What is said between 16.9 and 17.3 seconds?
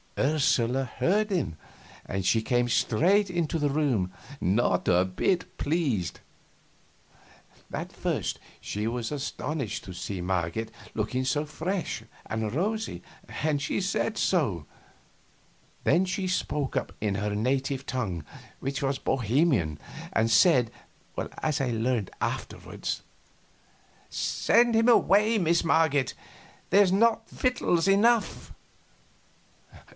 in